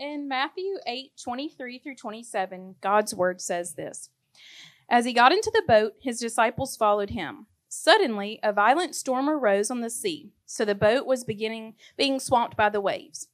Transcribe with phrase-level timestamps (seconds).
[0.00, 4.08] In Matthew 8 23 through 27, God's word says this
[4.88, 7.48] As he got into the boat, his disciples followed him.
[7.68, 12.56] Suddenly, a violent storm arose on the sea, so the boat was beginning being swamped
[12.56, 13.28] by the waves.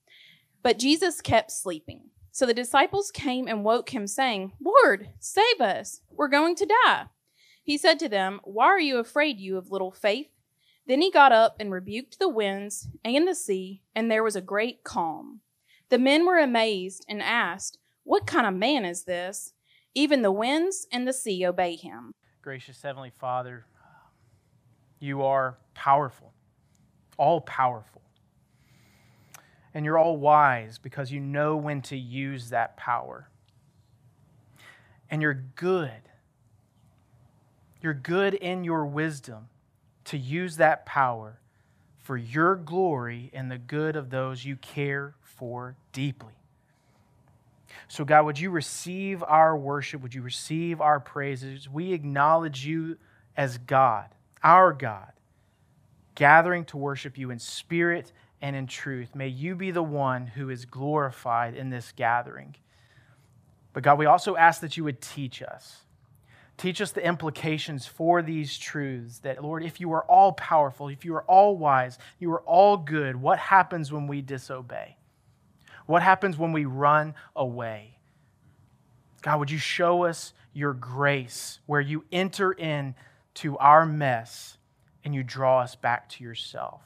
[0.65, 2.11] But Jesus kept sleeping.
[2.33, 6.01] So the disciples came and woke him, saying, Lord, save us.
[6.11, 7.05] We're going to die.
[7.63, 10.31] He said to them, Why are you afraid, you of little faith?
[10.89, 14.41] Then he got up and rebuked the winds and the sea, and there was a
[14.41, 15.43] great calm.
[15.89, 19.53] The men were amazed and asked, What kind of man is this?
[19.95, 22.13] Even the winds and the sea obey him.
[22.43, 23.67] Gracious Heavenly Father,
[24.99, 26.33] you are powerful,
[27.17, 28.03] all powerful.
[29.75, 33.29] And you're all wise because you know when to use that power.
[35.11, 35.91] And you're good.
[37.81, 39.49] You're good in your wisdom
[40.07, 41.41] to use that power
[42.07, 46.35] for your glory and the good of those you care for deeply.
[47.89, 50.03] So, God, would you receive our worship?
[50.03, 51.69] Would you receive our praises?
[51.69, 52.97] We acknowledge you
[53.37, 54.07] as God,
[54.41, 55.11] our God,
[56.15, 59.17] gathering to worship you in spirit and in truth.
[59.17, 62.55] May you be the one who is glorified in this gathering.
[63.73, 65.79] But, God, we also ask that you would teach us.
[66.57, 71.05] Teach us the implications for these truths that, Lord, if you are all powerful, if
[71.05, 74.97] you are all wise, you are all good, what happens when we disobey?
[75.85, 77.99] What happens when we run away?
[79.23, 82.95] God, would you show us your grace where you enter in
[83.35, 84.57] to our mess
[85.05, 86.81] and you draw us back to yourself?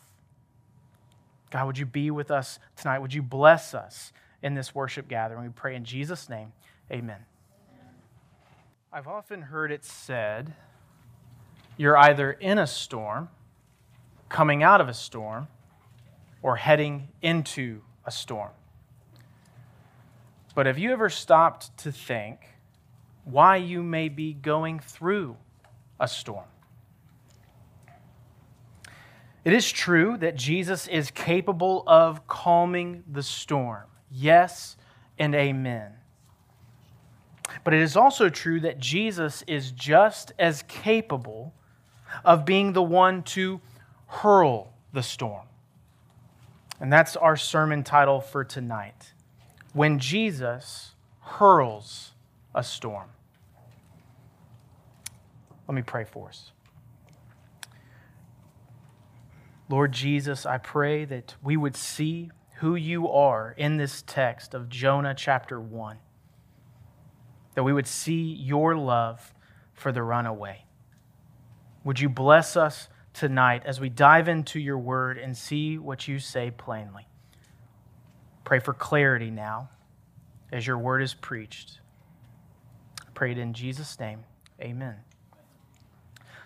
[1.51, 2.99] God, would you be with us tonight?
[2.99, 5.45] Would you bless us in this worship gathering?
[5.45, 6.53] We pray in Jesus' name.
[6.91, 7.30] Amen.
[8.93, 10.53] I've often heard it said
[11.77, 13.29] you're either in a storm,
[14.29, 15.47] coming out of a storm,
[16.43, 18.51] or heading into a storm.
[20.57, 22.41] But have you ever stopped to think
[23.23, 25.37] why you may be going through
[26.01, 26.49] a storm?
[29.45, 33.87] It is true that Jesus is capable of calming the storm.
[34.11, 34.77] Yes
[35.17, 35.93] and amen.
[37.65, 41.55] But it is also true that Jesus is just as capable
[42.25, 43.61] of being the one to
[44.07, 45.47] hurl the storm.
[46.81, 49.13] And that's our sermon title for tonight
[49.73, 52.13] when Jesus hurls
[52.55, 53.09] a storm.
[55.69, 56.53] Let me pray for us.
[59.69, 64.69] Lord Jesus, I pray that we would see who you are in this text of
[64.69, 65.97] Jonah chapter 1,
[67.61, 69.35] that we would see your love
[69.75, 70.65] for the runaway.
[71.85, 76.21] Would you bless us tonight as we dive into your word and see what you
[76.21, 77.07] say plainly?
[78.45, 79.69] Pray for clarity now
[80.51, 81.81] as your word is preached.
[83.03, 84.25] I pray it in Jesus' name.
[84.63, 84.97] Amen.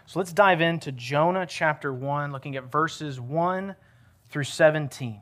[0.07, 3.77] So let's dive into Jonah chapter 1, looking at verses 1
[4.31, 5.21] through 17.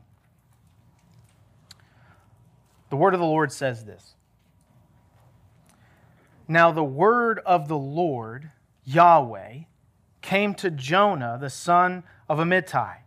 [2.89, 4.15] The word of the Lord says this
[6.49, 8.51] Now the word of the Lord,
[8.85, 9.61] Yahweh,
[10.21, 12.99] came to Jonah, the son of Amittai,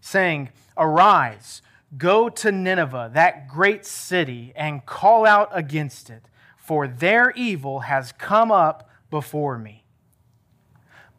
[0.00, 1.62] saying, Arise
[1.98, 6.24] Go to Nineveh, that great city, and call out against it,
[6.56, 9.84] for their evil has come up before me.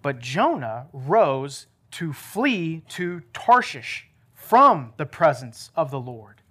[0.02, 6.42] But Jonah rose to flee to Tarshish from the presence of the Lord.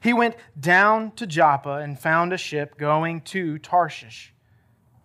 [0.00, 4.31] He went down to Joppa and found a ship going to Tarshish.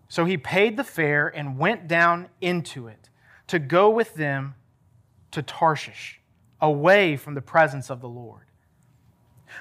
[0.10, 3.10] So he paid the fare and went down into it
[3.48, 4.56] to go with them
[5.32, 6.20] to Tarshish
[6.62, 8.44] away from the presence of the Lord.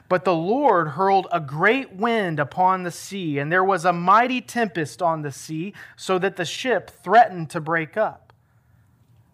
[0.09, 4.41] But the Lord hurled a great wind upon the sea, and there was a mighty
[4.41, 8.33] tempest on the sea, so that the ship threatened to break up.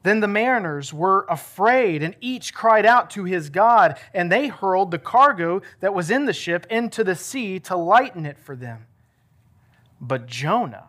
[0.02, 4.90] Then the mariners were afraid, and each cried out to his God, and they hurled
[4.90, 8.86] the cargo that was in the ship into the sea to lighten it for them.
[10.00, 10.88] But Jonah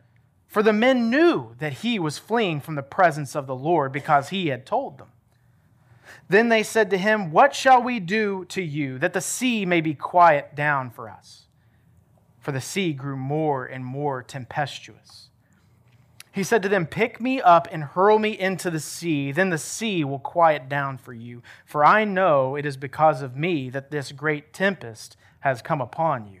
[0.51, 4.29] For the men knew that he was fleeing from the presence of the Lord because
[4.29, 5.07] he had told them.
[6.27, 9.79] Then they said to him, What shall we do to you that the sea may
[9.79, 11.45] be quiet down for us?
[12.41, 15.29] For the sea grew more and more tempestuous.
[16.33, 19.57] He said to them, Pick me up and hurl me into the sea, then the
[19.57, 21.41] sea will quiet down for you.
[21.63, 26.27] For I know it is because of me that this great tempest has come upon
[26.27, 26.40] you.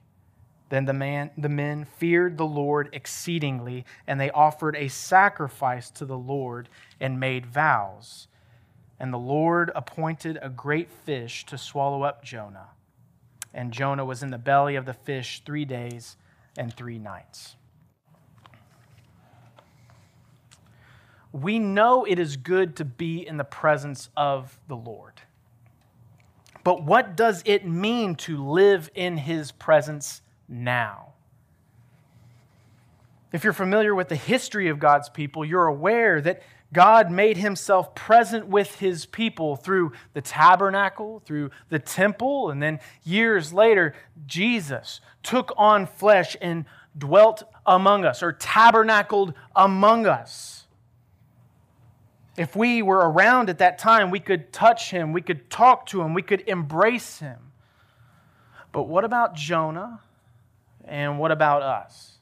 [0.71, 6.05] Then the, man, the men feared the Lord exceedingly, and they offered a sacrifice to
[6.05, 8.29] the Lord and made vows.
[8.97, 12.69] And the Lord appointed a great fish to swallow up Jonah.
[13.53, 16.15] And Jonah was in the belly of the fish three days
[16.57, 17.57] and three nights.
[21.33, 25.19] We know it is good to be in the presence of the Lord.
[26.63, 30.21] But what does it mean to live in his presence
[30.51, 31.13] now.
[33.31, 36.43] If you're familiar with the history of God's people, you're aware that
[36.73, 42.79] God made himself present with his people through the tabernacle, through the temple, and then
[43.03, 43.93] years later,
[44.25, 46.65] Jesus took on flesh and
[46.97, 50.67] dwelt among us or tabernacled among us.
[52.37, 56.01] If we were around at that time, we could touch him, we could talk to
[56.01, 57.51] him, we could embrace him.
[58.71, 59.99] But what about Jonah?
[60.85, 62.17] And what about us?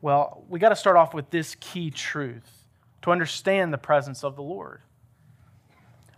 [0.00, 2.66] Well, we got to start off with this key truth
[3.02, 4.82] to understand the presence of the Lord.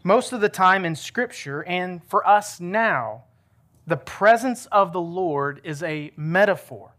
[0.02, 3.24] Most of the time in Scripture, and for us now,
[3.86, 6.94] the presence of the Lord is a metaphor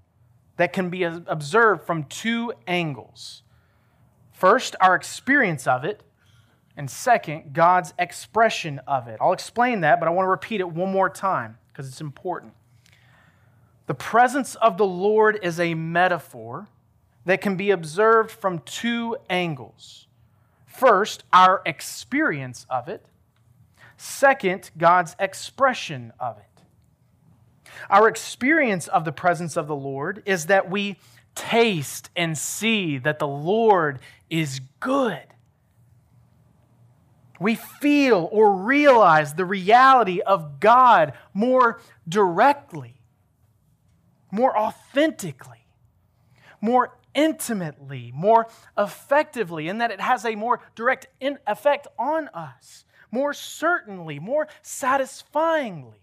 [0.58, 3.44] that can be observed from two angles.
[4.32, 6.04] First, our experience of it,
[6.78, 9.18] and second, God's expression of it.
[9.22, 12.54] I'll explain that, but I want to repeat it one more time because it's important.
[13.92, 16.70] The presence of the Lord is a metaphor
[17.26, 20.08] that can be observed from two angles.
[20.66, 23.06] First, our experience of it.
[23.98, 26.64] Second, God's expression of it.
[27.90, 30.96] Our experience of the presence of the Lord is that we
[31.36, 34.00] taste and see that the Lord
[34.30, 35.26] is good.
[37.42, 43.01] We feel or realize the reality of God more directly
[44.32, 45.68] more authentically,
[46.62, 48.48] more intimately, more
[48.78, 56.02] effectively, in that it has a more direct effect on us, more certainly, more satisfyingly.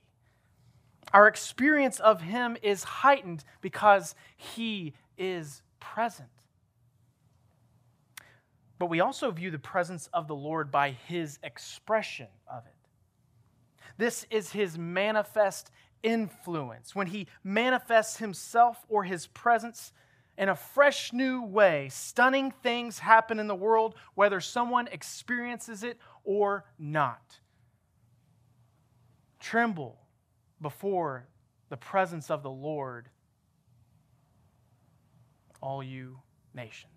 [1.12, 6.28] Our experience of Him is heightened because He is present.
[8.78, 12.74] But we also view the presence of the Lord by His expression of it.
[13.96, 15.70] This is His manifest
[16.02, 19.92] influence, when he manifests himself or his presence
[20.36, 25.98] in a fresh new way, stunning things happen in the world, whether someone experiences it
[26.24, 27.40] or not.
[29.40, 29.98] Tremble
[30.60, 31.26] before
[31.68, 33.08] the presence of the Lord,
[35.60, 36.20] all you
[36.54, 36.92] nations.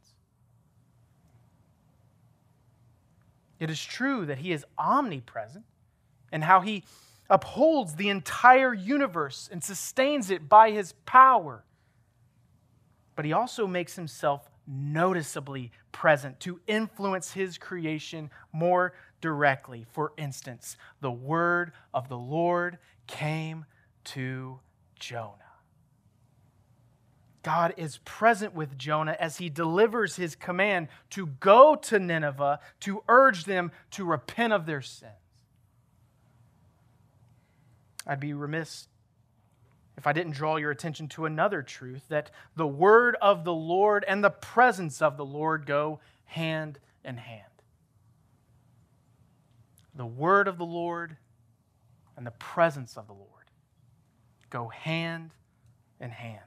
[3.60, 5.66] It is true that he is omnipresent
[6.32, 6.84] and how he
[7.32, 11.64] upholds the entire universe and sustains it by his power.
[13.16, 19.86] But he also makes himself noticeably present to influence his creation more directly.
[19.92, 23.66] For instance, the word of the Lord came
[24.04, 24.60] to
[25.00, 25.38] Jonah.
[27.44, 33.04] God is present with Jonah as he delivers his command to go to Nineveh to
[33.08, 35.10] urge them to repent of their sin.
[38.06, 38.88] I'd be remiss
[39.98, 44.04] if I didn't draw your attention to another truth that the word of the Lord
[44.08, 47.44] and the presence of the Lord go hand in hand.
[49.94, 51.18] The word of the Lord
[52.16, 53.28] and the presence of the Lord
[54.50, 55.32] go hand
[56.00, 56.40] in hand.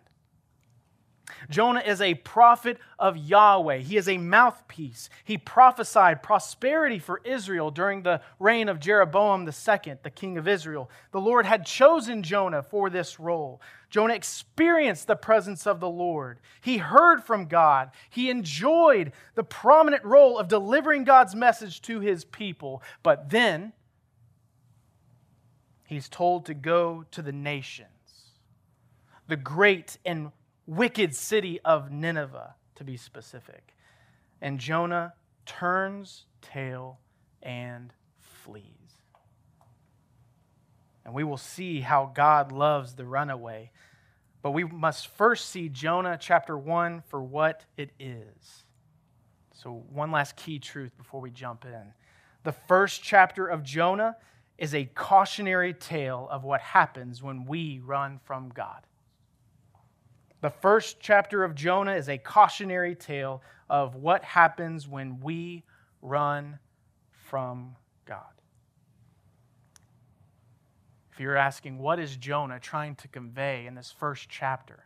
[1.48, 3.78] Jonah is a prophet of Yahweh.
[3.78, 5.08] He is a mouthpiece.
[5.24, 10.90] He prophesied prosperity for Israel during the reign of Jeroboam II, the king of Israel.
[11.12, 13.60] The Lord had chosen Jonah for this role.
[13.88, 16.40] Jonah experienced the presence of the Lord.
[16.60, 17.90] He heard from God.
[18.10, 22.82] He enjoyed the prominent role of delivering God's message to his people.
[23.02, 23.72] But then
[25.86, 27.88] he's told to go to the nations,
[29.28, 30.32] the great and
[30.66, 33.74] wicked city of Nineveh, to be specific.
[34.40, 35.14] And Jonah
[35.46, 36.98] turns tail
[37.42, 38.64] and flees.
[41.04, 43.70] And we will see how God loves the runaway.
[44.42, 48.64] But we must first see Jonah chapter 1 for what it is.
[49.54, 51.92] So, one last key truth before we jump in.
[52.42, 54.16] The first chapter of Jonah
[54.58, 58.86] is a cautionary tale of what happens when we run from God.
[60.44, 65.64] The first chapter of Jonah is a cautionary tale of what happens when we
[66.02, 66.58] run
[67.30, 68.20] from God.
[71.10, 74.84] If you're asking, what is Jonah trying to convey in this first chapter?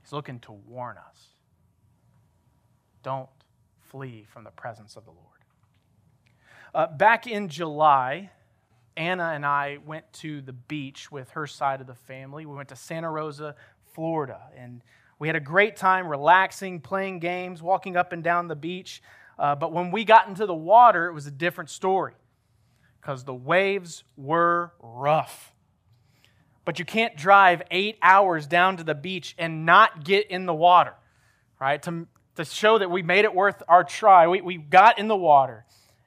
[0.00, 1.26] He's looking to warn us.
[3.02, 3.28] Don't
[3.90, 5.26] flee from the presence of the Lord.
[6.72, 8.30] Uh, back in July,
[8.96, 12.46] Anna and I went to the beach with her side of the family.
[12.46, 13.56] We went to Santa Rosa,
[13.92, 14.40] Florida.
[14.56, 14.82] And
[15.18, 19.02] we had a great time relaxing, playing games, walking up and down the beach.
[19.38, 22.14] Uh, but when we got into the water, it was a different story
[23.00, 25.52] because the waves were rough.
[26.64, 30.54] But you can't drive eight hours down to the beach and not get in the
[30.54, 30.94] water,
[31.60, 31.82] right?
[31.82, 32.06] To,
[32.36, 35.64] to show that we made it worth our try, we, we got in the water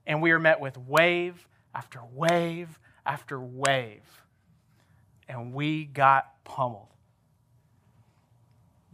[0.07, 4.23] and we were met with wave after wave after wave.
[5.27, 6.94] And we got pummeled.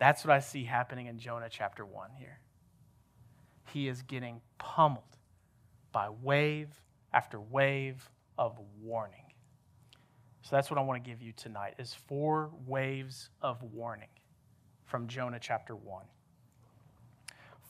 [0.02, 2.40] That's what I see happening in Jonah chapter 1 here.
[3.72, 5.04] He is getting pummeled
[5.92, 6.70] by wave
[7.14, 9.32] after wave of warning.
[10.42, 14.10] So that's what I want to give you tonight is four waves of warning
[14.86, 16.04] from Jonah chapter 1.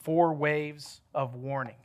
[0.00, 1.76] Four waves of warning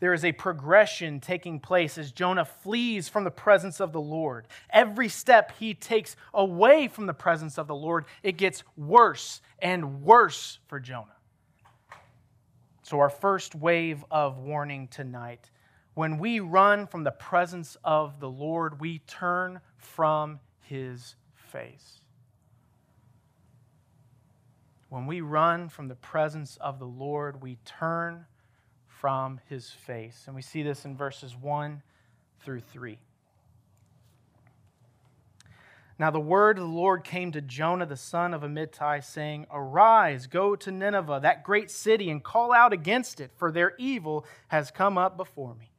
[0.00, 4.46] there is a progression taking place as Jonah flees from the presence of the Lord.
[4.70, 10.02] Every step he takes away from the presence of the Lord, it gets worse and
[10.02, 11.16] worse for Jonah.
[12.82, 15.50] So, our first wave of warning tonight
[15.94, 22.00] when we run from the presence of the Lord, we turn from his face.
[24.90, 28.26] When we run from the presence of the Lord, we turn
[29.00, 30.24] from his face.
[30.26, 31.82] And we see this in verses 1
[32.40, 32.98] through 3.
[35.98, 40.26] Now the word of the Lord came to Jonah the son of Amittai, saying, Arise,
[40.26, 44.70] go to Nineveh, that great city, and call out against it, for their evil has
[44.70, 45.70] come up before me.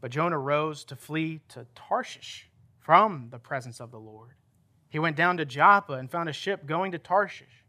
[0.00, 4.30] But Jonah rose to flee to Tarshish from the presence of the Lord.
[4.88, 7.64] He went down to Joppa and found a ship going to Tarshish.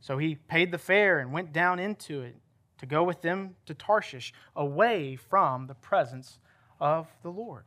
[0.00, 2.36] So he paid the fare and went down into it
[2.78, 6.38] to go with them to Tarshish, away from the presence
[6.80, 7.64] of the Lord.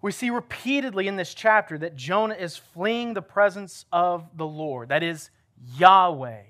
[0.00, 4.88] We see repeatedly in this chapter that Jonah is fleeing the presence of the Lord,
[4.88, 5.30] that is,
[5.76, 6.42] Yahweh.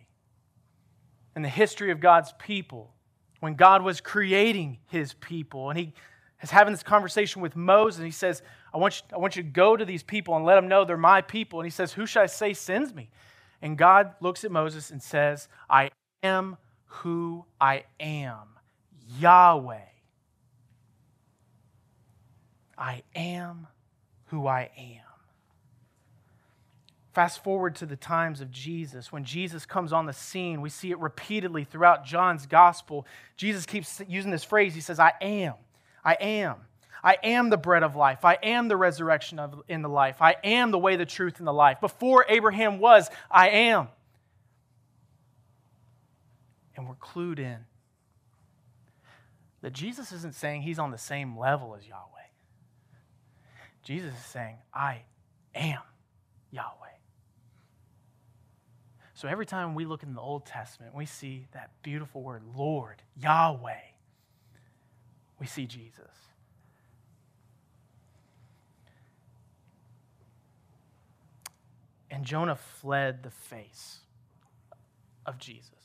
[1.37, 2.93] In the history of God's people,
[3.41, 5.93] when God was creating his people, and he
[6.43, 9.43] is having this conversation with Moses, and he says, I want, you, I want you
[9.43, 11.61] to go to these people and let them know they're my people.
[11.61, 13.11] And he says, Who shall I say sends me?
[13.61, 15.91] And God looks at Moses and says, I
[16.23, 16.57] am
[16.93, 18.49] who I am
[19.19, 19.79] Yahweh.
[22.77, 23.67] I am
[24.27, 25.03] who I am.
[27.13, 29.13] Fast forward to the times of Jesus.
[29.13, 33.07] When Jesus comes on the scene, we see it repeatedly throughout John's gospel.
[33.37, 34.75] Jesus keeps using this phrase.
[34.75, 35.55] He says, I am.
[36.05, 36.57] I am.
[37.05, 38.25] I am the bread of life.
[38.25, 40.23] I am the resurrection of, in the life.
[40.23, 41.81] I am the way, the truth, and the life.
[41.81, 43.89] Before Abraham was, I am
[46.83, 47.59] and we're clued in
[49.61, 52.01] that Jesus isn't saying he's on the same level as Yahweh.
[53.85, 55.03] Jesus is saying, I
[55.55, 55.79] am
[56.51, 56.89] Yahweh.
[59.15, 63.01] So every time we look in the Old Testament, we see that beautiful word, Lord,
[63.17, 63.75] Yahweh.
[65.39, 66.11] We see Jesus.
[72.11, 74.01] And Jonah fled the face
[75.25, 75.82] of Jesus.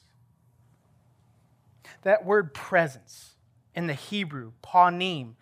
[2.07, 3.35] That word presence
[3.75, 5.33] in the Hebrew, panim,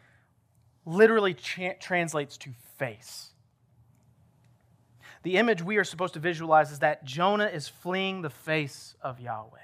[0.84, 3.30] literally tra- translates to face.
[5.22, 9.20] The image we are supposed to visualize is that Jonah is fleeing the face of
[9.20, 9.60] Yahweh.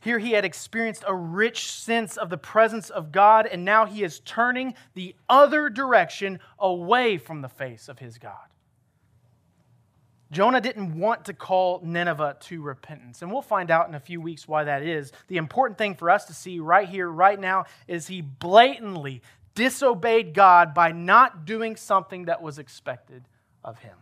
[0.00, 4.04] Here he had experienced a rich sense of the presence of God, and now he
[4.04, 8.53] is turning the other direction away from the face of his God.
[10.34, 13.22] Jonah didn't want to call Nineveh to repentance.
[13.22, 15.12] And we'll find out in a few weeks why that is.
[15.28, 19.22] The important thing for us to see right here, right now, is he blatantly
[19.54, 23.24] disobeyed God by not doing something that was expected
[23.62, 23.96] of him.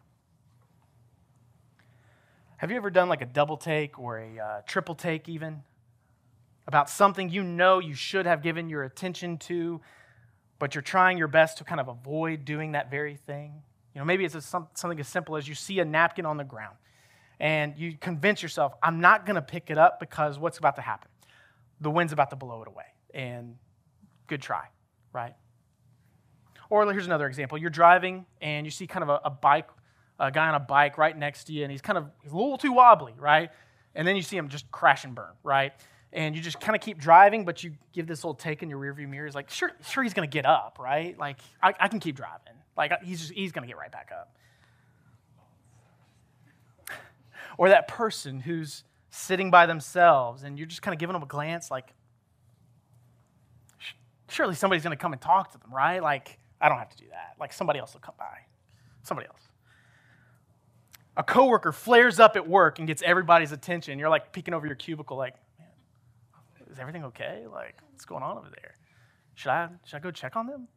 [2.56, 5.62] Have you ever done like a double take or a uh, triple take, even?
[6.66, 9.82] About something you know you should have given your attention to,
[10.58, 13.62] but you're trying your best to kind of avoid doing that very thing?
[13.94, 16.76] You know, maybe it's something as simple as you see a napkin on the ground
[17.40, 20.82] and you convince yourself, I'm not going to pick it up because what's about to
[20.82, 21.10] happen?
[21.80, 22.84] The wind's about to blow it away.
[23.12, 23.56] And
[24.28, 24.64] good try,
[25.12, 25.34] right?
[26.70, 27.58] Or here's another example.
[27.58, 29.68] You're driving and you see kind of a, a bike,
[30.18, 32.36] a guy on a bike right next to you, and he's kind of he's a
[32.36, 33.50] little too wobbly, right?
[33.94, 35.72] And then you see him just crash and burn, right?
[36.14, 38.78] And you just kind of keep driving, but you give this little take in your
[38.78, 39.26] rearview mirror.
[39.26, 41.18] He's like, sure, sure, he's going to get up, right?
[41.18, 42.54] Like, I, I can keep driving.
[42.76, 44.34] Like uh, he's just, he's going to get right back up.
[47.58, 51.26] or that person who's sitting by themselves and you're just kind of giving them a
[51.26, 51.92] glance like
[54.32, 56.02] surely somebody's going to come and talk to them, right?
[56.02, 57.34] Like I don't have to do that.
[57.38, 58.38] Like somebody else will come by.
[59.02, 59.40] Somebody else.
[61.16, 63.98] A coworker flares up at work and gets everybody's attention.
[63.98, 65.68] You're like peeking over your cubicle like, man,
[66.70, 67.44] is everything okay?
[67.52, 68.76] Like what's going on over there?
[69.34, 70.68] Should I should I go check on them?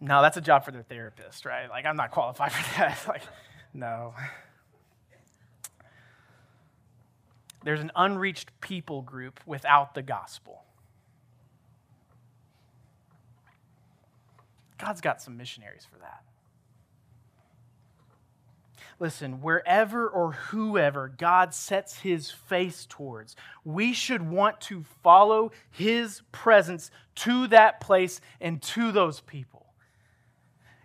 [0.00, 1.68] No, that's a job for their therapist, right?
[1.68, 3.04] Like, I'm not qualified for that.
[3.08, 3.22] like,
[3.72, 4.14] no.
[7.64, 10.62] There's an unreached people group without the gospel.
[14.78, 16.22] God's got some missionaries for that.
[19.00, 26.22] Listen, wherever or whoever God sets his face towards, we should want to follow his
[26.32, 29.63] presence to that place and to those people.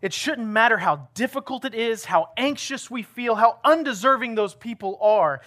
[0.02, 4.98] It shouldn't matter how difficult it is, how anxious we feel, how undeserving those people
[5.02, 5.42] are.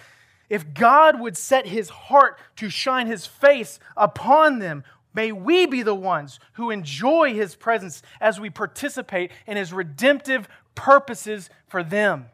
[0.49, 5.81] If God would set his heart to shine his face upon them, may we be
[5.81, 12.27] the ones who enjoy his presence as we participate in his redemptive purposes for them.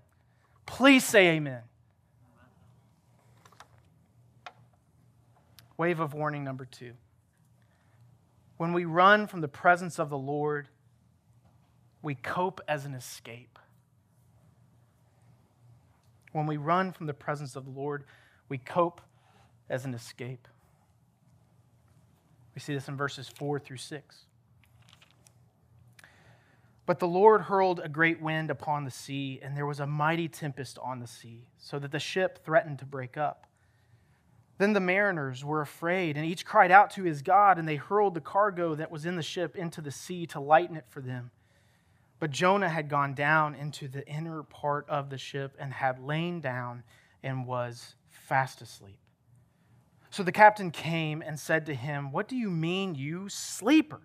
[0.65, 1.61] Please say amen.
[5.77, 6.91] Wave of warning number two.
[8.57, 10.67] When we run from the presence of the Lord,
[12.01, 13.59] we cope as an escape.
[16.31, 18.03] When we run from the presence of the Lord,
[18.47, 19.01] we cope
[19.69, 20.47] as an escape.
[22.55, 24.25] We see this in verses 4 through 6.
[26.85, 30.27] But the Lord hurled a great wind upon the sea, and there was a mighty
[30.27, 33.45] tempest on the sea, so that the ship threatened to break up.
[34.57, 38.15] Then the mariners were afraid, and each cried out to his God, and they hurled
[38.15, 41.31] the cargo that was in the ship into the sea to lighten it for them.
[42.19, 46.41] But Jonah had gone down into the inner part of the ship and had lain
[46.41, 46.83] down
[47.23, 48.99] and was fast asleep.
[50.09, 54.01] So the captain came and said to him, What do you mean, you sleeper?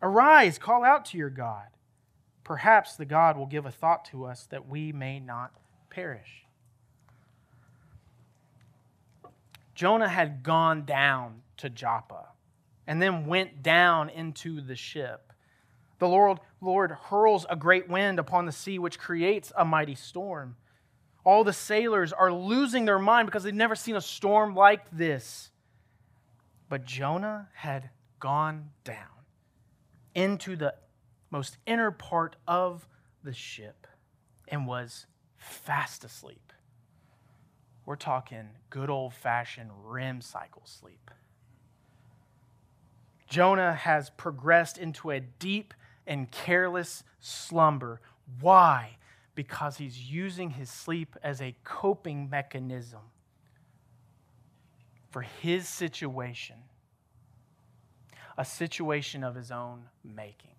[0.00, 1.66] Arise, call out to your God.
[2.44, 5.52] Perhaps the God will give a thought to us that we may not
[5.90, 6.46] perish.
[9.74, 12.28] Jonah had gone down to Joppa
[12.86, 15.29] and then went down into the ship.
[16.00, 20.56] The Lord, Lord hurls a great wind upon the sea, which creates a mighty storm.
[21.24, 25.50] All the sailors are losing their mind because they've never seen a storm like this.
[26.70, 28.96] But Jonah had gone down
[30.14, 30.74] into the
[31.30, 32.88] most inner part of
[33.22, 33.86] the ship
[34.48, 36.52] and was fast asleep.
[37.84, 41.10] We're talking good old fashioned REM cycle sleep.
[43.28, 45.74] Jonah has progressed into a deep
[46.10, 48.00] and careless slumber.
[48.40, 48.96] Why?
[49.36, 53.00] Because he's using his sleep as a coping mechanism
[55.08, 56.56] for his situation,
[58.36, 60.50] a situation of his own making.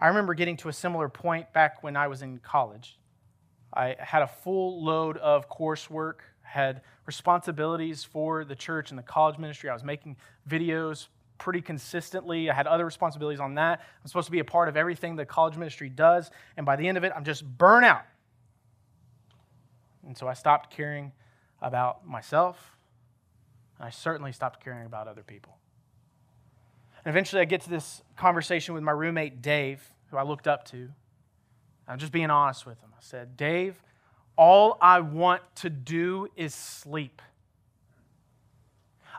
[0.00, 2.98] I remember getting to a similar point back when I was in college.
[3.74, 9.38] I had a full load of coursework, had responsibilities for the church and the college
[9.38, 9.70] ministry.
[9.70, 10.16] I was making
[10.48, 12.50] videos, pretty consistently.
[12.50, 13.80] I had other responsibilities on that.
[13.80, 16.30] I'm supposed to be a part of everything the college ministry does.
[16.56, 18.02] And by the end of it, I'm just burnt out.
[20.06, 21.12] And so I stopped caring
[21.60, 22.76] about myself.
[23.78, 25.56] And I certainly stopped caring about other people.
[27.04, 30.64] And eventually I get to this conversation with my roommate, Dave, who I looked up
[30.66, 30.88] to.
[31.88, 32.90] I'm just being honest with him.
[32.92, 33.80] I said, Dave,
[34.36, 37.22] all I want to do is sleep.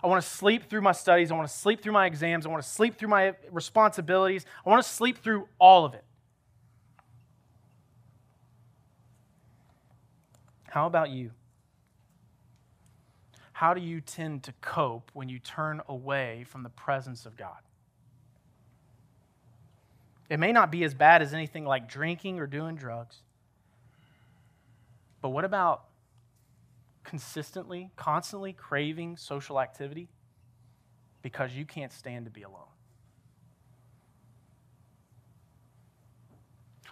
[0.03, 1.31] I want to sleep through my studies.
[1.31, 2.45] I want to sleep through my exams.
[2.45, 4.45] I want to sleep through my responsibilities.
[4.65, 6.03] I want to sleep through all of it.
[10.69, 11.31] How about you?
[13.53, 17.57] How do you tend to cope when you turn away from the presence of God?
[20.29, 23.17] It may not be as bad as anything like drinking or doing drugs.
[25.21, 25.86] But what about
[27.07, 30.09] consistently, constantly craving social activity
[31.21, 32.67] because you can't stand to be alone.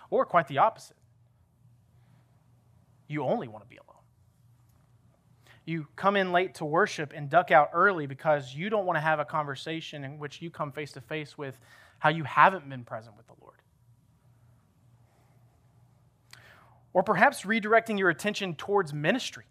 [0.10, 0.96] Or quite the opposite.
[3.08, 4.02] You only want to be alone.
[5.66, 9.02] You come in late to worship and duck out early because you don't want to
[9.02, 11.60] have a conversation in which you come face to face with
[12.00, 13.58] how you haven't been present with the Lord.
[16.94, 19.44] Or perhaps redirecting your attention towards ministry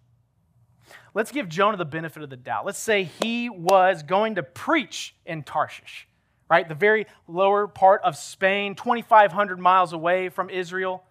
[1.15, 2.67] Let's give Jonah the benefit of the doubt.
[2.67, 6.09] Let's say he was going to preach in Tarshish,
[6.51, 6.69] right?
[6.69, 11.05] The very lower part of Spain, 2,500 miles away from Israel.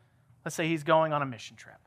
[0.44, 1.78] Let's say he's going on a mission trip.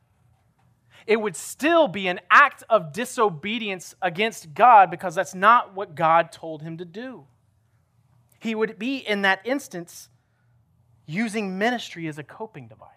[1.07, 6.33] It would still be an act of disobedience against God because that's not what God
[6.33, 7.27] told him to do.
[8.41, 10.09] He would be, in that instance,
[11.07, 12.96] using ministry as a coping device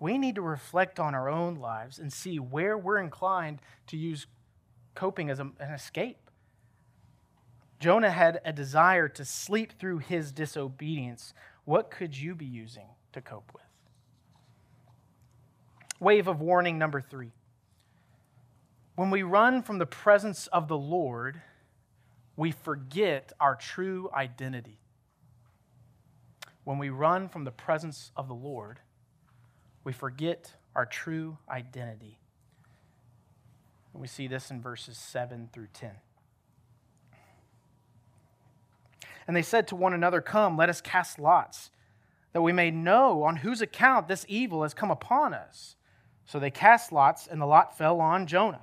[0.00, 4.26] we need to reflect on our own lives and see where we're inclined to use
[4.94, 6.16] coping as a, an escape.
[7.78, 11.32] Jonah had a desire to sleep through his disobedience.
[11.64, 13.62] What could you be using to cope with?
[16.00, 17.32] Wave of warning number three.
[18.96, 21.40] When we run from the presence of the Lord,
[22.36, 24.78] we forget our true identity.
[26.64, 28.80] When we run from the presence of the Lord,
[29.84, 32.18] we forget our true identity.
[33.92, 35.90] And we see this in verses 7 through 10.
[39.26, 41.70] And they said to one another, Come, let us cast lots,
[42.32, 45.76] that we may know on whose account this evil has come upon us.
[46.24, 48.62] So they cast lots, and the lot fell on Jonah.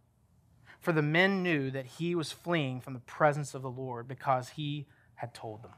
[0.81, 4.49] For the men knew that he was fleeing from the presence of the Lord because
[4.49, 5.71] he had told them.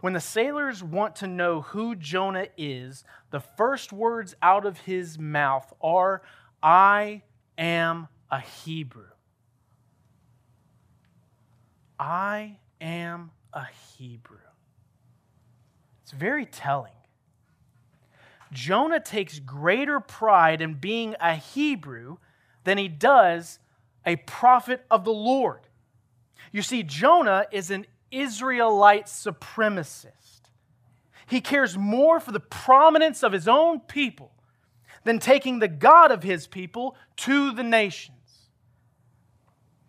[0.00, 5.18] When the sailors want to know who Jonah is, the first words out of his
[5.18, 6.22] mouth are,
[6.62, 7.22] I
[7.58, 9.08] am a Hebrew.
[11.98, 14.38] I am a Hebrew.
[16.04, 16.92] It's very telling.
[18.52, 22.18] Jonah takes greater pride in being a Hebrew
[22.68, 23.58] than he does
[24.04, 25.60] a prophet of the Lord.
[26.52, 30.42] You see, Jonah is an Israelite supremacist.
[31.26, 34.32] He cares more for the prominence of his own people
[35.04, 38.16] than taking the God of his people to the nations.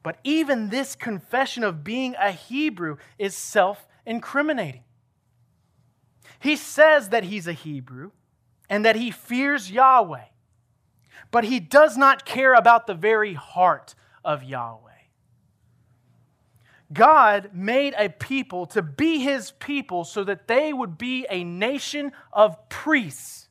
[0.02, 4.84] But even this confession of being a Hebrew is self incriminating.
[6.40, 8.12] He says that he's a Hebrew
[8.70, 10.28] and that he fears Yahweh
[11.32, 14.90] but he does not care about the very heart of Yahweh.
[16.92, 22.12] God made a people to be his people so that they would be a nation
[22.34, 23.48] of priests.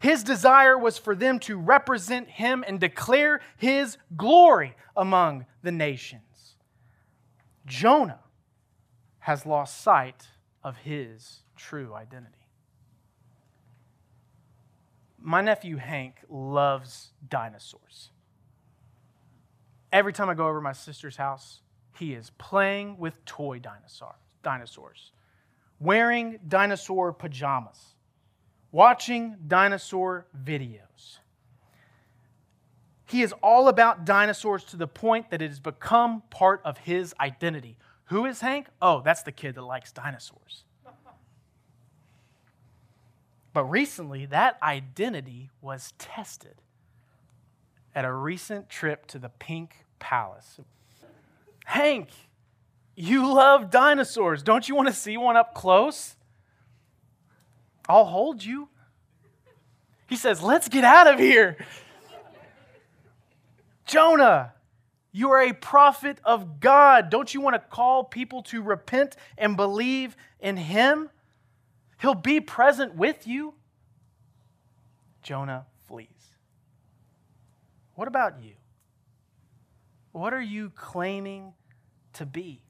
[0.00, 6.56] His desire was for them to represent him and declare his glory among the nations.
[7.66, 8.20] Jonah
[9.20, 10.28] has lost sight
[10.62, 12.43] of his true identity
[15.24, 18.10] my nephew Hank loves dinosaurs.
[19.90, 21.62] Every time I go over my sister's house,
[21.98, 25.12] he is playing with toy dinosaur, dinosaurs,
[25.80, 27.94] wearing dinosaur pajamas,
[28.70, 31.20] watching dinosaur videos.
[33.06, 37.14] He is all about dinosaurs to the point that it has become part of his
[37.18, 37.78] identity.
[38.06, 38.66] Who is Hank?
[38.82, 40.64] Oh, that's the kid that likes dinosaurs.
[43.54, 46.56] But recently, that identity was tested
[47.94, 50.58] at a recent trip to the Pink Palace.
[51.64, 52.08] Hank,
[52.96, 54.42] you love dinosaurs.
[54.42, 56.16] Don't you want to see one up close?
[57.88, 58.68] I'll hold you.
[60.08, 61.56] He says, Let's get out of here.
[63.86, 64.52] Jonah,
[65.12, 67.08] you are a prophet of God.
[67.08, 71.10] Don't you want to call people to repent and believe in him?
[72.04, 73.54] He'll be present with you.
[75.22, 76.34] Jonah flees.
[77.94, 78.56] What about you?
[80.12, 81.54] What are you claiming
[82.12, 82.60] to be?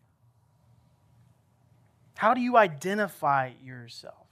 [2.16, 4.28] How do you identify yourself?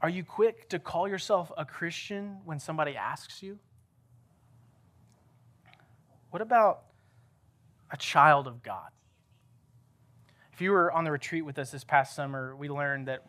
[0.00, 3.58] Are you quick to call yourself a Christian when somebody asks you?
[6.30, 6.84] What about
[7.90, 8.90] a child of God?
[10.58, 13.22] If you were on the retreat with us this past summer, we learned that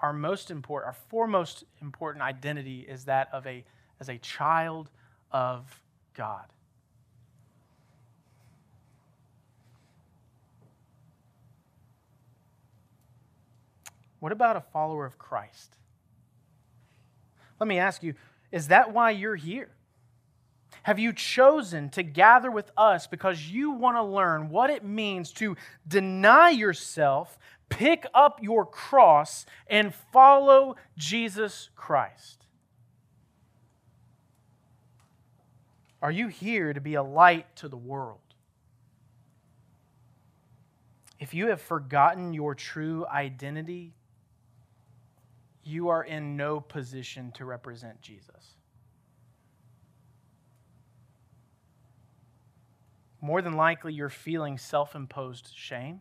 [0.00, 3.62] our most important, our foremost important identity is that of a
[4.00, 4.88] as a child
[5.30, 5.82] of
[6.14, 6.46] God.
[14.20, 15.76] What about a follower of Christ?
[17.60, 18.14] Let me ask you,
[18.50, 19.68] is that why you're here?
[20.84, 25.32] Have you chosen to gather with us because you want to learn what it means
[25.34, 32.46] to deny yourself, pick up your cross, and follow Jesus Christ?
[36.00, 38.18] Are you here to be a light to the world?
[41.20, 43.94] If you have forgotten your true identity,
[45.62, 48.51] you are in no position to represent Jesus.
[53.22, 56.00] More than likely you're feeling self imposed shame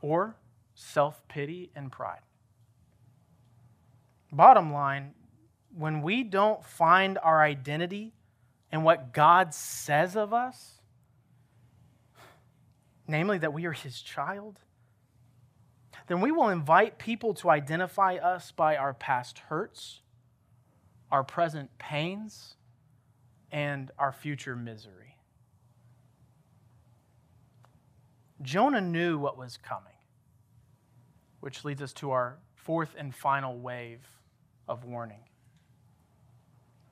[0.00, 0.36] or
[0.74, 2.20] self pity and pride.
[4.32, 5.14] Bottom line,
[5.76, 8.14] when we don't find our identity
[8.72, 10.80] in what God says of us,
[13.08, 14.60] namely that we are His child,
[16.06, 20.02] then we will invite people to identify us by our past hurts,
[21.10, 22.54] our present pains,
[23.50, 25.05] and our future misery.
[28.42, 29.92] Jonah knew what was coming,
[31.40, 34.00] which leads us to our fourth and final wave
[34.68, 35.20] of warning.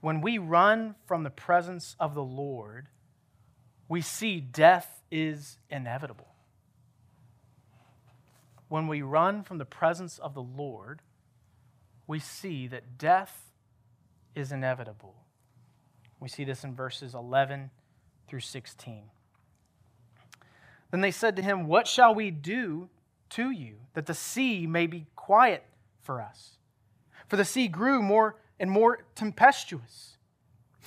[0.00, 2.88] When we run from the presence of the Lord,
[3.88, 6.28] we see death is inevitable.
[8.68, 11.00] When we run from the presence of the Lord,
[12.06, 13.52] we see that death
[14.34, 15.14] is inevitable.
[16.20, 17.70] We see this in verses 11
[18.26, 19.10] through 16.
[20.94, 22.88] Then they said to him, What shall we do
[23.30, 25.64] to you that the sea may be quiet
[26.00, 26.58] for us?
[27.26, 30.18] For the sea grew more and more tempestuous.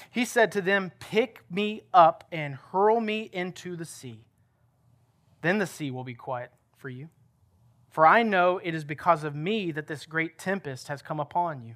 [0.10, 4.24] He said to them, Pick me up and hurl me into the sea.
[5.42, 7.10] Then the sea will be quiet for you.
[7.90, 11.62] For I know it is because of me that this great tempest has come upon
[11.66, 11.76] you.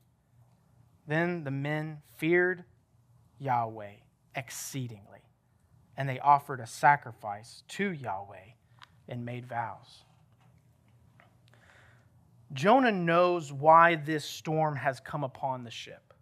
[1.07, 2.63] Then the men feared
[3.39, 3.93] Yahweh
[4.35, 5.21] exceedingly,
[5.97, 8.53] and they offered a sacrifice to Yahweh
[9.07, 10.03] and made vows.
[12.53, 16.13] Jonah knows why this storm has come upon the ship.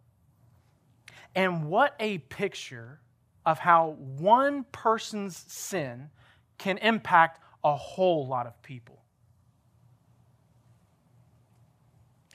[1.36, 3.00] And what a picture
[3.46, 6.10] of how one person's sin
[6.58, 8.99] can impact a whole lot of people.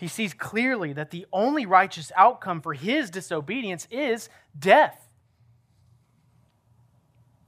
[0.05, 5.09] He sees clearly that the only righteous outcome for his disobedience is death.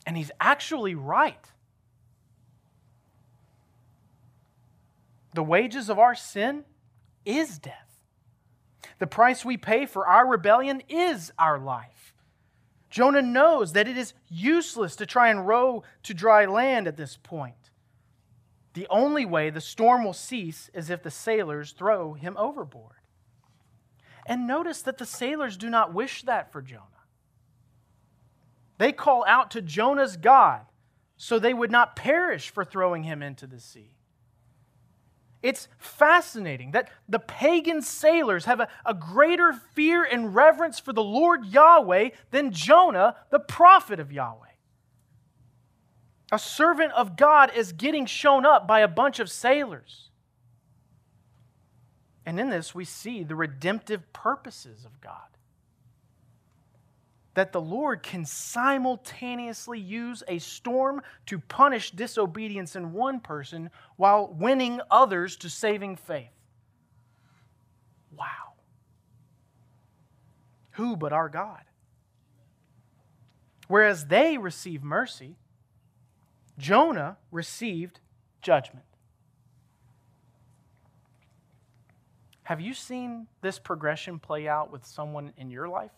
[0.06, 1.52] And he's actually right.
[5.34, 6.64] The wages of our sin
[7.26, 8.00] is death.
[9.00, 12.14] The price we pay for our rebellion is our life.
[12.88, 17.18] Jonah knows that it is useless to try and row to dry land at this
[17.22, 17.65] point.
[18.76, 22.96] The only way the storm will cease is if the sailors throw him overboard.
[24.26, 26.82] And notice that the sailors do not wish that for Jonah.
[28.76, 30.66] They call out to Jonah's God,
[31.16, 33.94] so they would not perish for throwing him into the sea.
[35.42, 41.02] It's fascinating that the pagan sailors have a, a, greater fear and reverence for the
[41.02, 44.46] Lord Yahweh than Jonah, the prophet of Yahweh.
[46.32, 50.10] A servant of God is getting shown up by a bunch of sailors.
[52.24, 55.12] And in this, we see the redemptive purposes of God.
[57.34, 64.26] That the Lord can simultaneously use a storm to punish disobedience in one person while
[64.26, 66.32] winning others to saving faith.
[68.10, 68.54] Wow.
[70.72, 71.62] Who but our God?
[73.68, 75.36] Whereas they receive mercy,
[76.58, 78.00] Jonah received
[78.42, 78.84] judgment.
[82.44, 85.90] Have you seen this progression play out with someone in your life?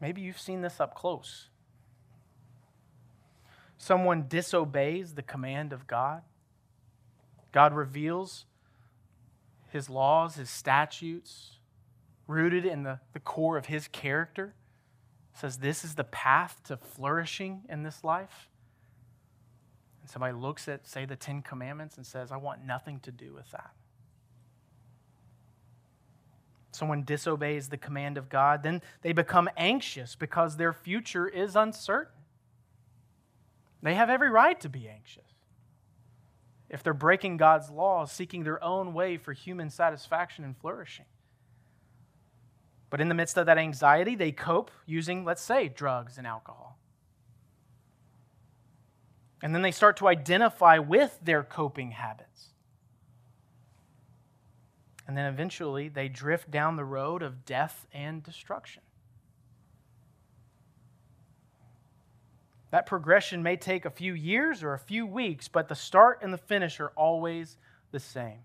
[0.00, 1.48] Maybe you've seen this up close.
[3.78, 6.22] Someone disobeys the command of God.
[7.52, 8.44] God reveals
[9.70, 11.56] his laws, his statutes,
[12.26, 14.54] rooted in the, the core of his character.
[15.34, 18.48] Says this is the path to flourishing in this life.
[20.00, 23.32] And somebody looks at, say, the Ten Commandments and says, I want nothing to do
[23.32, 23.70] with that.
[26.72, 32.14] Someone disobeys the command of God, then they become anxious because their future is uncertain.
[33.82, 35.24] They have every right to be anxious.
[36.68, 41.06] If they're breaking God's laws, seeking their own way for human satisfaction and flourishing.
[42.90, 46.76] But in the midst of that anxiety, they cope using, let's say, drugs and alcohol.
[49.42, 52.48] And then they start to identify with their coping habits.
[55.06, 58.82] And then eventually they drift down the road of death and destruction.
[62.70, 66.32] That progression may take a few years or a few weeks, but the start and
[66.32, 67.56] the finish are always
[67.90, 68.44] the same.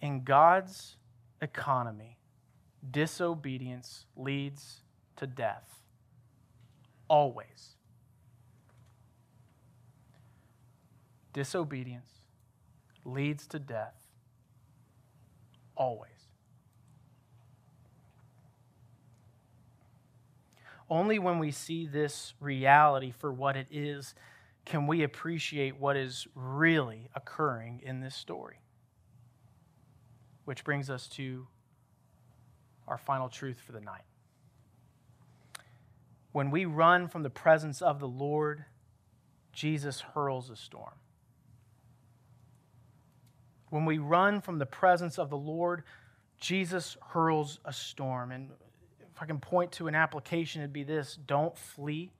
[0.00, 0.96] In God's
[1.40, 2.17] economy,
[2.90, 4.80] disobedience leads
[5.16, 5.82] to death.
[7.08, 7.76] Always.
[11.38, 12.10] disobedience
[13.04, 13.94] leads to death.
[15.76, 16.10] Always.
[20.90, 24.16] Only when we see this reality for what it is
[24.64, 28.58] can we appreciate what is really occurring in this story.
[30.44, 31.46] Which brings us to
[32.88, 34.02] our final truth for the night.
[36.32, 38.64] When we run from the presence of the Lord,
[39.52, 40.94] Jesus hurls a storm.
[43.70, 45.82] When we run from the presence of the Lord,
[46.38, 48.32] Jesus hurls a storm.
[48.32, 48.50] And
[49.00, 52.12] if I can point to an application, it'd be this don't flee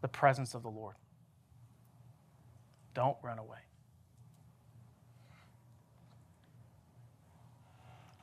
[0.00, 0.94] the presence of the Lord,
[2.94, 3.58] don't run away.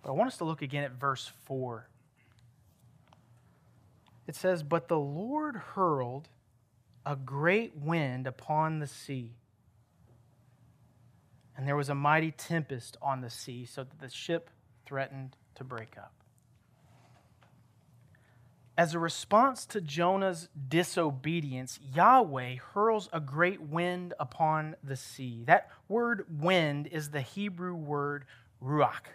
[0.02, 1.88] But I want us to look again at verse 4.
[4.28, 6.30] It says, But the Lord hurled
[7.06, 9.36] a great wind upon the sea
[11.56, 14.50] and there was a mighty tempest on the sea, so that the ship
[14.86, 16.14] threatened to break up.
[18.76, 25.44] As a response to Jonah's disobedience, Yahweh hurls a great wind upon the sea.
[25.46, 28.26] That word wind is the Hebrew word
[28.64, 29.06] ruach,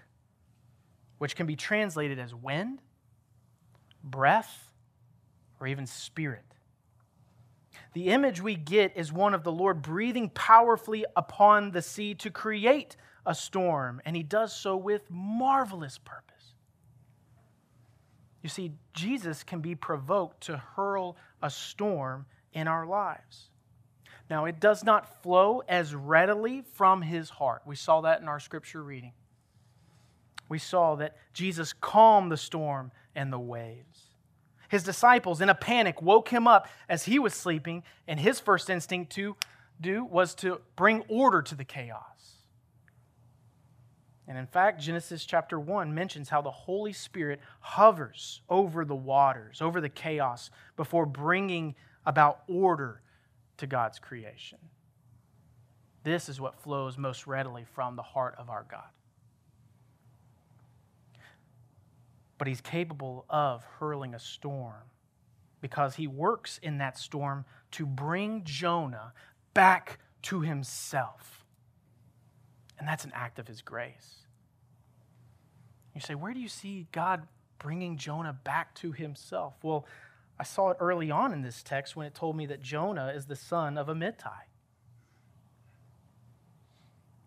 [1.18, 2.81] which can be translated as wind,
[4.05, 4.67] breath,
[5.61, 6.44] or even spirit.
[7.94, 12.31] The image we get is one of the Lord breathing powerfully upon the sea to
[12.31, 16.25] create a storm, and he does so with marvelous purpose.
[18.42, 23.51] You see, Jesus can be provoked to hurl a storm in our lives.
[24.31, 27.62] Now, it does not flow as readily from his heart.
[27.66, 29.12] We saw that in our scripture reading.
[30.49, 33.98] We saw that Jesus calmed the storm and the waves.
[34.68, 38.68] His disciples, in a panic, woke him up as he was sleeping, and his first
[38.68, 39.37] instinct to
[39.81, 42.02] do was to bring order to the chaos.
[44.26, 49.62] And in fact, Genesis chapter 1 mentions how the Holy Spirit hovers over the waters,
[49.62, 53.00] over the chaos, before bringing about order
[53.56, 54.58] to God's creation.
[56.04, 58.88] This is what flows most readily from the heart of our God.
[62.39, 64.91] But he's capable of hurling a storm
[65.61, 69.13] because he works in that storm to bring Jonah
[69.55, 71.45] back to himself.
[72.79, 74.19] And that's an act of his grace.
[75.95, 77.27] You say, where do you see God
[77.59, 79.55] bringing Jonah back to himself?
[79.63, 79.85] Well,
[80.39, 83.27] I saw it early on in this text when it told me that Jonah is
[83.27, 84.47] the son of a Amittai.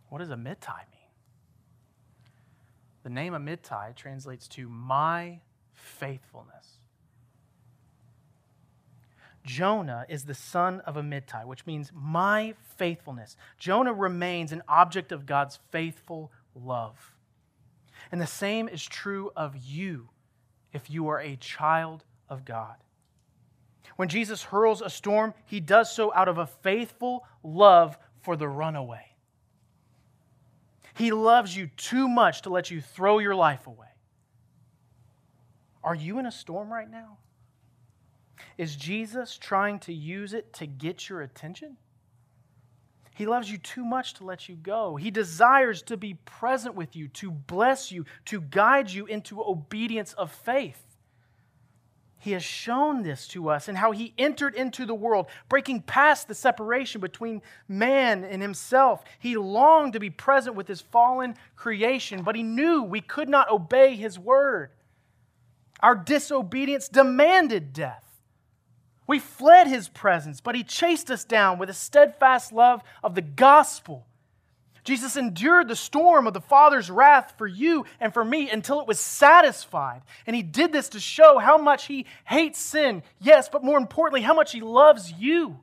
[0.07, 1.00] What does a Amittai mean?
[3.03, 5.39] The name Amittai translates to my
[5.73, 6.79] faithfulness.
[9.43, 13.35] Jonah is the son of Amittai, which means my faithfulness.
[13.57, 17.15] Jonah remains an object of God's faithful love.
[18.11, 20.09] And the same is true of you
[20.73, 22.75] if you are a child of God.
[23.95, 28.47] When Jesus hurls a storm, he does so out of a faithful love for the
[28.47, 29.10] runaway.
[30.93, 33.87] He loves you too much to let you throw your life away.
[35.83, 37.17] Are you in a storm right now?
[38.57, 41.77] Is Jesus trying to use it to get your attention?
[43.15, 44.95] He loves you too much to let you go.
[44.95, 50.13] He desires to be present with you, to bless you, to guide you into obedience
[50.13, 50.81] of faith.
[52.21, 56.27] He has shown this to us and how he entered into the world, breaking past
[56.27, 59.03] the separation between man and himself.
[59.17, 63.49] He longed to be present with his fallen creation, but he knew we could not
[63.49, 64.69] obey his word.
[65.79, 68.05] Our disobedience demanded death.
[69.07, 73.23] We fled his presence, but he chased us down with a steadfast love of the
[73.23, 74.05] gospel.
[74.83, 78.87] Jesus endured the storm of the Father's wrath for you and for me until it
[78.87, 80.01] was satisfied.
[80.25, 84.21] And he did this to show how much he hates sin, yes, but more importantly,
[84.21, 85.59] how much he loves you.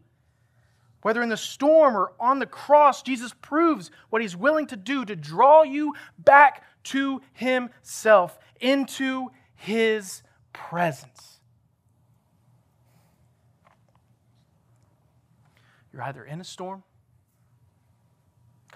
[1.02, 5.04] Whether in the storm or on the cross, Jesus proves what he's willing to do
[5.04, 11.40] to draw you back to himself, into his presence.
[15.92, 16.84] You're either in a storm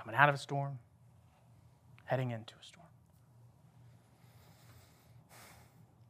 [0.03, 0.79] coming out of a storm,
[2.05, 2.87] heading into a storm.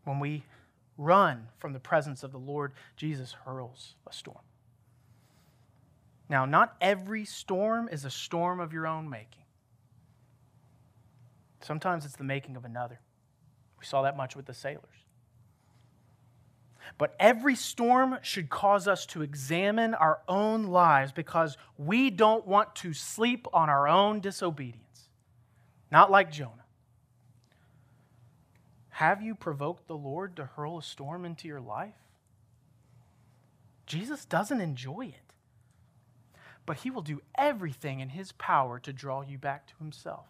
[0.04, 0.44] When we
[0.96, 4.38] run from the presence of the Lord, Jesus hurls a storm.
[6.28, 9.44] Now, not every storm is a storm of your own making.
[11.60, 12.98] Sometimes it's the making of another.
[13.78, 15.06] We saw that much with the sailors.
[16.98, 22.74] But every storm should cause us to examine our own lives because we don't want
[22.76, 25.08] to sleep on our own disobedience.
[25.90, 26.64] Not like Jonah.
[28.90, 31.94] Have you provoked the Lord to hurl a storm into your life?
[33.86, 35.34] Jesus doesn't enjoy it,
[36.66, 40.26] but he will do everything in his power to draw you back to himself.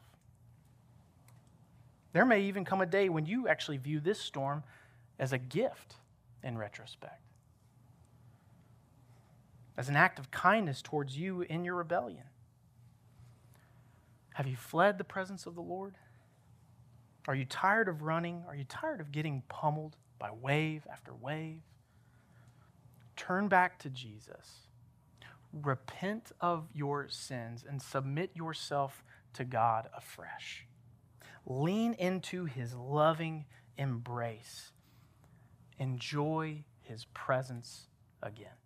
[2.12, 4.62] There may even come a day when you actually view this storm
[5.18, 5.96] as a gift
[6.43, 7.20] in retrospect.
[9.76, 12.24] As an act of kindness towards you in your rebellion.
[14.34, 15.97] Have you fled the presence of the Lord?
[17.28, 18.45] Are you tired of running?
[18.49, 21.61] Are you tired of getting pummeled by wave after wave?
[23.16, 24.68] Turn back to Jesus.
[25.53, 30.66] Repent of your sins and submit yourself to God afresh.
[31.47, 33.45] Lean into his loving
[33.76, 34.72] embrace
[35.78, 37.88] enjoy his presence
[38.22, 38.61] again.